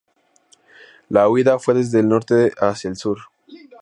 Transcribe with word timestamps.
La 1.09 1.29
huida 1.29 1.59
fue 1.59 1.75
desde 1.75 1.99
el 1.99 2.09
norte 2.09 2.53
hacia 2.59 2.89
el 2.89 2.95
sur. 2.95 3.19